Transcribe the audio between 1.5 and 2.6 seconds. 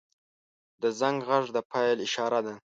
د پیل اشاره ده.